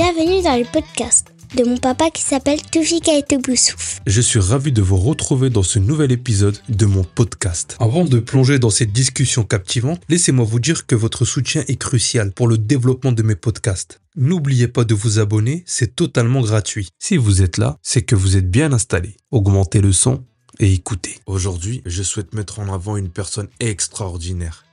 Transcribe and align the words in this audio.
dans 0.00 0.58
le 0.58 0.64
podcast 0.64 1.26
de 1.54 1.62
mon 1.62 1.76
papa 1.76 2.08
qui 2.08 2.22
s'appelle 2.22 2.62
Toufika 2.62 3.12
et 3.18 3.36
Boussouf. 3.36 4.00
Je 4.06 4.22
suis 4.22 4.38
ravi 4.38 4.72
de 4.72 4.80
vous 4.80 4.96
retrouver 4.96 5.50
dans 5.50 5.62
ce 5.62 5.78
nouvel 5.78 6.10
épisode 6.10 6.56
de 6.70 6.86
mon 6.86 7.04
podcast. 7.04 7.76
Avant 7.80 8.06
de 8.06 8.18
plonger 8.18 8.58
dans 8.58 8.70
cette 8.70 8.92
discussion 8.92 9.44
captivante, 9.44 10.00
laissez-moi 10.08 10.46
vous 10.46 10.58
dire 10.58 10.86
que 10.86 10.94
votre 10.94 11.26
soutien 11.26 11.64
est 11.68 11.76
crucial 11.76 12.32
pour 12.32 12.48
le 12.48 12.56
développement 12.56 13.12
de 13.12 13.22
mes 13.22 13.36
podcasts. 13.36 14.00
N'oubliez 14.16 14.68
pas 14.68 14.84
de 14.84 14.94
vous 14.94 15.18
abonner, 15.18 15.64
c'est 15.66 15.96
totalement 15.96 16.40
gratuit. 16.40 16.88
Si 16.98 17.18
vous 17.18 17.42
êtes 17.42 17.58
là, 17.58 17.76
c'est 17.82 18.02
que 18.02 18.16
vous 18.16 18.38
êtes 18.38 18.50
bien 18.50 18.72
installé. 18.72 19.18
Augmentez 19.30 19.82
le 19.82 19.92
son 19.92 20.24
et 20.60 20.72
écoutez. 20.72 21.18
Aujourd'hui, 21.26 21.82
je 21.84 22.02
souhaite 22.02 22.32
mettre 22.32 22.58
en 22.58 22.72
avant 22.72 22.96
une 22.96 23.10
personne 23.10 23.48
extraordinaire 23.60 24.64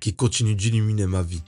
qui 0.00 0.12
continue 0.12 0.56
d'illuminer 0.56 1.06
ma 1.06 1.22
vie. 1.22 1.42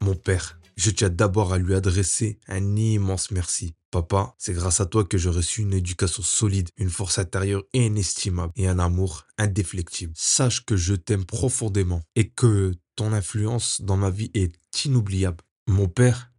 Mon 0.00 0.16
père. 0.16 0.58
Je 0.76 0.90
tiens 0.90 1.10
d'abord 1.10 1.52
à 1.52 1.58
lui 1.58 1.74
adresser 1.74 2.40
un 2.48 2.76
immense 2.76 3.30
merci. 3.30 3.74
Papa, 3.92 4.34
c'est 4.38 4.54
grâce 4.54 4.80
à 4.80 4.86
toi 4.86 5.04
que 5.04 5.16
j'ai 5.16 5.28
reçu 5.28 5.60
une 5.62 5.72
éducation 5.72 6.22
solide, 6.22 6.70
une 6.76 6.90
force 6.90 7.18
intérieure 7.18 7.62
inestimable 7.72 8.52
et 8.56 8.66
un 8.66 8.80
amour 8.80 9.24
indéflectible. 9.38 10.12
Sache 10.16 10.64
que 10.64 10.76
je 10.76 10.94
t'aime 10.94 11.24
profondément 11.24 12.02
et 12.16 12.28
que 12.28 12.74
ton 12.96 13.12
influence 13.12 13.82
dans 13.82 13.96
ma 13.96 14.10
vie 14.10 14.32
est 14.34 14.56
inoubliable. 14.84 15.44
Mon 15.68 15.86
père 15.86 16.32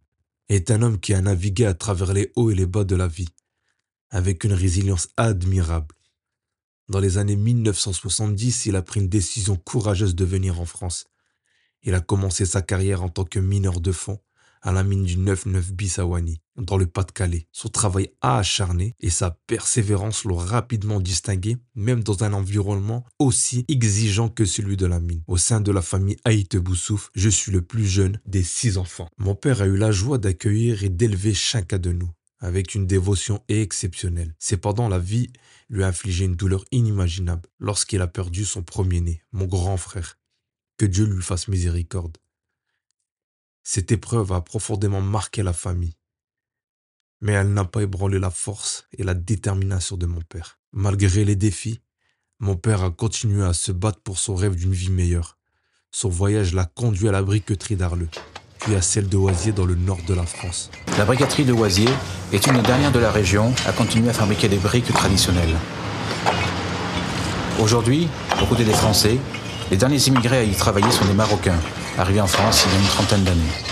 est 0.50 0.70
un 0.70 0.82
homme 0.82 1.00
qui 1.00 1.14
a 1.14 1.20
navigué 1.22 1.64
à 1.64 1.72
travers 1.72 2.12
les 2.12 2.30
hauts 2.36 2.50
et 2.50 2.54
les 2.54 2.66
bas 2.66 2.84
de 2.84 2.94
la 2.94 3.08
vie, 3.08 3.28
avec 4.10 4.44
une 4.44 4.52
résilience 4.52 5.08
admirable. 5.16 5.94
Dans 6.88 7.00
les 7.00 7.16
années 7.16 7.36
1970, 7.36 8.66
il 8.66 8.76
a 8.76 8.82
pris 8.82 9.00
une 9.00 9.08
décision 9.08 9.56
courageuse 9.56 10.14
de 10.14 10.24
venir 10.26 10.60
en 10.60 10.66
France. 10.66 11.06
Il 11.82 11.94
a 11.94 12.00
commencé 12.00 12.44
sa 12.44 12.60
carrière 12.60 13.02
en 13.02 13.08
tant 13.08 13.24
que 13.24 13.38
mineur 13.38 13.80
de 13.80 13.92
fond 13.92 14.20
à 14.66 14.72
la 14.72 14.82
mine 14.82 15.04
du 15.04 15.16
9-9 15.16 15.70
Bissawani, 15.70 16.40
dans 16.56 16.76
le 16.76 16.86
Pas-de-Calais. 16.86 17.46
Son 17.52 17.68
travail 17.68 18.10
acharné 18.20 18.96
et 18.98 19.10
sa 19.10 19.30
persévérance 19.30 20.24
l'ont 20.24 20.36
rapidement 20.36 20.98
distingué, 20.98 21.56
même 21.76 22.02
dans 22.02 22.24
un 22.24 22.32
environnement 22.32 23.06
aussi 23.20 23.64
exigeant 23.68 24.28
que 24.28 24.44
celui 24.44 24.76
de 24.76 24.86
la 24.86 24.98
mine. 24.98 25.22
Au 25.28 25.36
sein 25.36 25.60
de 25.60 25.70
la 25.70 25.82
famille 25.82 26.16
Haïte 26.24 26.56
Boussouf, 26.56 27.10
je 27.14 27.28
suis 27.28 27.52
le 27.52 27.62
plus 27.62 27.86
jeune 27.86 28.20
des 28.26 28.42
six 28.42 28.76
enfants. 28.76 29.08
Mon 29.18 29.36
père 29.36 29.62
a 29.62 29.66
eu 29.66 29.76
la 29.76 29.92
joie 29.92 30.18
d'accueillir 30.18 30.82
et 30.82 30.88
d'élever 30.88 31.32
chacun 31.32 31.78
de 31.78 31.92
nous 31.92 32.10
avec 32.40 32.74
une 32.74 32.86
dévotion 32.86 33.42
exceptionnelle. 33.48 34.34
Cependant, 34.40 34.88
la 34.88 34.98
vie 34.98 35.32
lui 35.70 35.84
a 35.84 35.88
infligé 35.88 36.24
une 36.24 36.36
douleur 36.36 36.64
inimaginable 36.72 37.48
lorsqu'il 37.60 38.02
a 38.02 38.08
perdu 38.08 38.44
son 38.44 38.62
premier-né, 38.62 39.22
mon 39.30 39.46
grand 39.46 39.76
frère. 39.76 40.18
Que 40.76 40.86
Dieu 40.86 41.06
lui 41.06 41.22
fasse 41.22 41.48
miséricorde. 41.48 42.18
Cette 43.68 43.90
épreuve 43.90 44.30
a 44.30 44.42
profondément 44.42 45.00
marqué 45.00 45.42
la 45.42 45.52
famille. 45.52 45.96
Mais 47.20 47.32
elle 47.32 47.52
n'a 47.52 47.64
pas 47.64 47.82
ébranlé 47.82 48.20
la 48.20 48.30
force 48.30 48.86
et 48.96 49.02
la 49.02 49.14
détermination 49.14 49.96
de 49.96 50.06
mon 50.06 50.20
père. 50.20 50.60
Malgré 50.72 51.24
les 51.24 51.34
défis, 51.34 51.80
mon 52.38 52.54
père 52.54 52.84
a 52.84 52.90
continué 52.90 53.44
à 53.44 53.52
se 53.54 53.72
battre 53.72 53.98
pour 54.02 54.20
son 54.20 54.36
rêve 54.36 54.54
d'une 54.54 54.72
vie 54.72 54.90
meilleure. 54.90 55.36
Son 55.90 56.08
voyage 56.08 56.54
l'a 56.54 56.64
conduit 56.64 57.08
à 57.08 57.12
la 57.12 57.22
briqueterie 57.22 57.74
d'Arleux, 57.74 58.08
puis 58.60 58.76
à 58.76 58.82
celle 58.82 59.08
de 59.08 59.16
Oisier 59.16 59.50
dans 59.50 59.66
le 59.66 59.74
nord 59.74 59.98
de 60.06 60.14
la 60.14 60.26
France. 60.26 60.70
La 60.96 61.04
briqueterie 61.04 61.44
de 61.44 61.52
Oisier 61.52 61.88
est 62.32 62.46
une 62.46 62.54
des 62.54 62.62
dernières 62.62 62.92
de 62.92 63.00
la 63.00 63.10
région 63.10 63.52
à 63.66 63.72
continuer 63.72 64.10
à 64.10 64.12
fabriquer 64.12 64.48
des 64.48 64.58
briques 64.58 64.92
traditionnelles. 64.92 65.56
Aujourd'hui, 67.58 68.06
aux 68.40 68.46
côtés 68.46 68.64
des 68.64 68.74
Français, 68.74 69.18
les 69.72 69.76
derniers 69.76 70.06
immigrés 70.06 70.38
à 70.38 70.44
y 70.44 70.54
travailler 70.54 70.92
sont 70.92 71.04
des 71.06 71.14
Marocains, 71.14 71.58
arrivés 71.98 72.20
en 72.20 72.26
France 72.26 72.64
il 72.66 72.72
y 72.72 72.76
a 72.76 72.80
une 72.80 72.88
trentaine 72.88 73.24
d'années. 73.24 73.65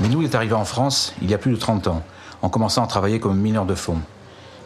Minou 0.00 0.22
est 0.22 0.34
arrivé 0.34 0.54
en 0.54 0.64
France 0.64 1.12
il 1.20 1.30
y 1.30 1.34
a 1.34 1.38
plus 1.38 1.52
de 1.52 1.56
30 1.56 1.88
ans, 1.88 2.02
en 2.40 2.48
commençant 2.48 2.82
à 2.82 2.86
travailler 2.86 3.20
comme 3.20 3.38
mineur 3.38 3.66
de 3.66 3.74
fond. 3.74 3.98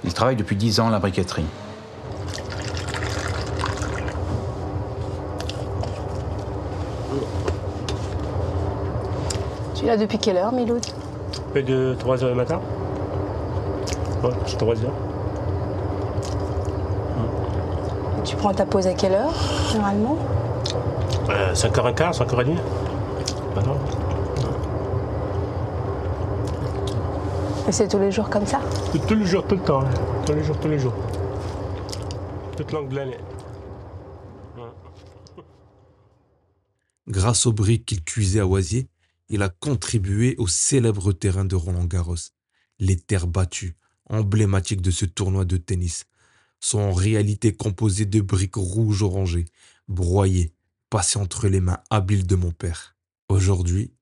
Il 0.05 0.15
travaille 0.15 0.37
depuis 0.37 0.55
10 0.55 0.81
ans 0.81 0.89
à 0.89 0.91
la 0.91 1.01
briqueterie. 1.01 1.47
Tu 9.75 9.85
es 9.85 9.89
là 9.89 9.97
depuis 9.97 10.19
quelle 10.19 10.37
heure, 10.37 10.53
Miloud? 10.53 10.85
Peu 11.53 11.63
de 11.63 11.97
3 11.99 12.23
heures 12.23 12.31
du 12.31 12.37
matin. 12.37 12.61
Ouais, 14.23 14.31
c'est 14.47 14.57
3 14.57 14.75
heures. 14.85 14.93
Tu 18.25 18.37
prends 18.37 18.55
ta 18.55 18.65
pause 18.65 18.87
à 18.87 18.95
quelle 18.95 19.13
heure, 19.13 19.35
généralement? 19.73 20.17
Euh, 21.29 21.53
5h15, 21.53 22.19
5h30. 22.19 22.57
Voilà. 23.55 23.71
Et 27.67 27.73
c'est 27.73 27.89
tous 27.89 27.99
les 27.99 28.13
jours 28.13 28.29
comme 28.29 28.47
ça 28.47 28.61
Tous 29.09 29.15
les 29.15 29.27
jours, 29.27 29.47
tout 29.47 29.57
le 29.57 29.63
temps. 29.63 29.83
hein. 29.83 29.95
Tous 30.27 30.33
les 30.35 30.45
jours, 30.45 30.59
tous 30.61 30.69
les 30.69 30.79
jours. 30.79 30.95
Toute 32.57 32.73
longue 32.73 32.89
de 32.91 32.97
l'année. 32.97 33.17
Grâce 37.09 37.47
aux 37.47 37.53
briques 37.53 37.85
qu'il 37.87 38.03
cuisait 38.05 38.41
à 38.41 38.47
Oisier, 38.47 38.89
il 39.29 39.43
a 39.43 39.49
contribué 39.49 40.35
au 40.39 40.47
célèbre 40.47 41.13
terrain 41.13 41.45
de 41.45 41.55
Roland 41.55 41.85
Garros. 41.85 42.17
Les 42.79 42.97
terres 42.99 43.27
battues, 43.27 43.77
emblématiques 44.09 44.81
de 44.83 44.91
ce 44.91 45.05
tournoi 45.05 45.45
de 45.45 45.57
tennis, 45.57 46.05
sont 46.61 46.79
en 46.81 46.93
réalité 46.93 47.53
composées 47.55 48.07
de 48.07 48.21
briques 48.21 48.57
rouges 48.57 49.03
orangées, 49.03 49.45
broyées, 49.89 50.55
passées 50.89 51.19
entre 51.19 51.49
les 51.49 51.61
mains 51.61 51.81
habiles 51.91 52.27
de 52.27 52.37
mon 52.37 52.53
père. 52.53 52.97
Aujourd'hui, 53.29 53.93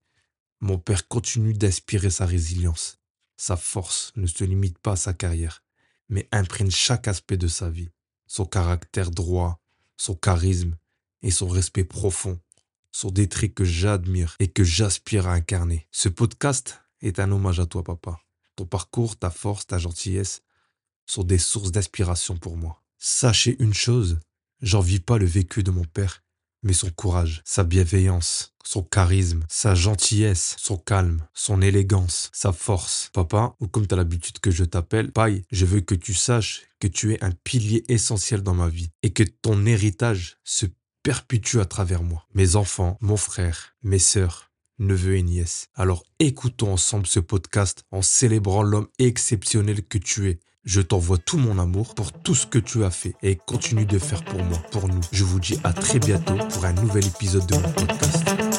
mon 0.61 0.79
père 0.79 1.09
continue 1.09 1.55
d'inspirer 1.55 2.11
sa 2.11 2.25
résilience. 2.27 3.02
Sa 3.45 3.57
force 3.57 4.13
ne 4.15 4.29
se 4.29 4.45
limite 4.45 4.79
pas 4.79 4.93
à 4.93 4.97
sa 4.97 5.15
carrière, 5.15 5.65
mais 6.09 6.29
imprègne 6.31 6.71
chaque 6.71 7.09
aspect 7.09 7.37
de 7.37 7.49
sa 7.49 7.71
vie. 7.71 7.91
Son 8.29 8.47
caractère 8.47 9.11
droit, 9.11 9.59
son 9.97 10.15
charisme 10.15 10.77
et 11.23 11.33
son 11.33 11.49
respect 11.49 11.83
profond 11.83 12.39
sont 12.93 13.11
des 13.11 13.29
traits 13.29 13.53
que 13.53 13.65
j'admire 13.65 14.37
et 14.39 14.47
que 14.47 14.63
j'aspire 14.63 15.27
à 15.27 15.33
incarner. 15.33 15.89
Ce 15.91 16.09
podcast 16.09 16.79
est 17.01 17.19
un 17.19 17.33
hommage 17.33 17.59
à 17.59 17.67
toi, 17.67 17.83
papa. 17.83 18.21
Ton 18.55 18.65
parcours, 18.65 19.19
ta 19.19 19.31
force, 19.31 19.67
ta 19.67 19.79
gentillesse 19.79 20.45
sont 21.05 21.25
des 21.25 21.39
sources 21.39 21.73
d'inspiration 21.73 22.37
pour 22.37 22.57
moi. 22.57 22.81
Sachez 22.97 23.61
une 23.61 23.75
chose, 23.75 24.21
j'envie 24.61 25.01
pas 25.01 25.19
le 25.19 25.27
vécu 25.27 25.65
de 25.65 25.73
mon 25.73 25.85
père, 25.85 26.23
mais 26.63 26.73
son 26.73 26.91
courage, 26.91 27.43
sa 27.45 27.65
bienveillance, 27.65 28.55
son 28.65 28.83
charisme, 28.83 29.45
sa 29.49 29.75
gentillesse, 29.75 30.57
son 30.59 30.77
calme, 30.77 31.27
son 31.35 31.61
élégance, 31.61 32.31
sa 32.33 32.53
force. 32.53 33.11
Papa, 33.13 33.57
ou 33.61 33.67
comme 33.69 33.87
tu 33.87 33.95
as 33.95 33.97
l'habitude 33.97 34.39
que 34.39 34.51
je 34.51 34.65
t'appelle, 34.65 35.13
Paille, 35.13 35.45
je 35.51 35.67
veux 35.67 35.81
que 35.81 35.95
tu 35.95 36.15
saches 36.15 36.63
que 36.81 36.89
tu 36.89 37.13
es 37.13 37.23
un 37.25 37.33
pilier 37.45 37.85
essentiel 37.89 38.43
dans 38.43 38.55
ma 38.55 38.69
vie 38.69 38.91
et 39.03 39.13
que 39.13 39.23
ton 39.23 39.67
héritage 39.67 40.39
se 40.45 40.67
perpétue 41.03 41.59
à 41.59 41.65
travers 41.65 42.03
moi. 42.03 42.27
Mes 42.35 42.57
enfants, 42.57 42.97
mon 43.01 43.17
frère, 43.17 43.75
mes 43.83 43.99
sœurs, 43.99 44.53
neveux 44.79 45.17
et 45.17 45.23
nièces. 45.23 45.69
Alors 45.75 46.05
écoutons 46.19 46.73
ensemble 46.73 47.07
ce 47.07 47.21
podcast 47.21 47.85
en 47.91 48.03
célébrant 48.03 48.63
l'homme 48.63 48.89
exceptionnel 48.99 49.85
que 49.85 49.99
tu 49.99 50.29
es. 50.29 50.41
Je 50.65 50.81
t'envoie 50.81 51.19
tout 51.19 51.39
mon 51.39 51.59
amour 51.59 51.97
pour 51.97 52.13
tout 52.13 52.37
ce 52.37 52.47
que 52.47 52.61
tu 52.61 52.85
as 52.85 52.91
fait 52.91 53.15
et 53.21 53.35
continue 53.35 53.85
de 53.85 53.99
faire 53.99 54.23
pour 54.23 54.41
moi, 54.45 54.59
pour 54.71 54.87
nous. 54.87 55.01
Je 55.11 55.25
vous 55.25 55.41
dis 55.41 55.59
à 55.65 55.73
très 55.73 55.99
bientôt 55.99 56.37
pour 56.51 56.65
un 56.65 56.73
nouvel 56.73 57.05
épisode 57.05 57.47
de 57.49 57.57
mon 57.57 57.73
podcast. 57.73 58.52